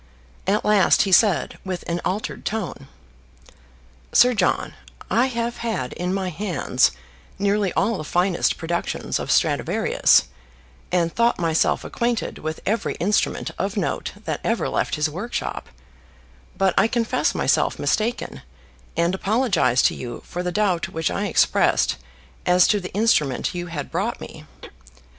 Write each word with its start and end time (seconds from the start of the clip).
At 0.47 0.65
last 0.65 1.03
he 1.03 1.11
said 1.11 1.59
with 1.63 1.83
an 1.87 2.01
altered 2.03 2.43
tone, 2.43 2.87
"Sir 4.11 4.33
John, 4.33 4.73
I 5.11 5.27
have 5.27 5.57
had 5.57 5.93
in 5.93 6.11
my 6.11 6.29
hands 6.29 6.89
nearly 7.37 7.71
all 7.73 7.99
the 7.99 8.03
finest 8.03 8.57
productions 8.57 9.19
of 9.19 9.29
Stradivarius, 9.29 10.23
and 10.91 11.13
thought 11.13 11.37
myself 11.37 11.83
acquainted 11.83 12.39
with 12.39 12.61
every 12.65 12.95
instrument 12.95 13.51
of 13.59 13.77
note 13.77 14.13
that 14.25 14.41
ever 14.43 14.67
left 14.67 14.95
his 14.95 15.07
workshop; 15.07 15.69
but 16.57 16.73
I 16.79 16.87
confess 16.87 17.35
myself 17.35 17.77
mistaken, 17.77 18.41
and 18.97 19.13
apologise 19.13 19.83
to 19.83 19.93
you 19.93 20.23
for 20.25 20.41
the 20.41 20.51
doubt 20.51 20.89
which 20.89 21.11
I 21.11 21.27
expressed 21.27 21.97
as 22.47 22.65
to 22.69 22.79
the 22.79 22.91
instrument 22.95 23.53
you 23.53 23.67
had 23.67 23.91
brought 23.91 24.19
me. 24.19 24.45